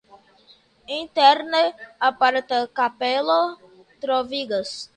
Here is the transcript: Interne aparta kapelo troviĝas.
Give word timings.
Interne 0.95 1.59
aparta 2.09 2.59
kapelo 2.81 3.39
troviĝas. 4.07 4.77